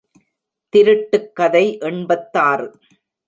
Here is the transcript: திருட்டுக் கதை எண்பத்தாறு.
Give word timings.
திருட்டுக் 0.73 1.35
கதை 1.35 1.77
எண்பத்தாறு. 1.79 2.67